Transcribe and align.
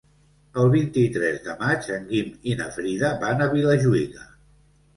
El 0.61 0.71
vint-i-tres 0.75 1.37
de 1.49 1.55
maig 1.59 1.91
en 1.97 2.09
Guim 2.09 2.33
i 2.53 2.57
na 2.63 2.69
Frida 2.79 3.13
van 3.27 3.47
a 3.47 3.51
Vilajuïga. 3.55 4.29